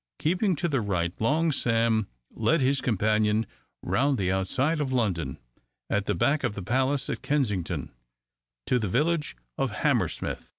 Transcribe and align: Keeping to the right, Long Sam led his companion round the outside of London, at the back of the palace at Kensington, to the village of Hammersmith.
Keeping 0.17 0.55
to 0.55 0.67
the 0.67 0.81
right, 0.81 1.13
Long 1.21 1.51
Sam 1.51 2.07
led 2.31 2.59
his 2.59 2.81
companion 2.81 3.45
round 3.83 4.17
the 4.17 4.31
outside 4.31 4.81
of 4.81 4.91
London, 4.91 5.37
at 5.91 6.07
the 6.07 6.15
back 6.15 6.43
of 6.43 6.55
the 6.55 6.63
palace 6.63 7.07
at 7.07 7.21
Kensington, 7.21 7.91
to 8.65 8.79
the 8.79 8.89
village 8.89 9.35
of 9.59 9.69
Hammersmith. 9.69 10.49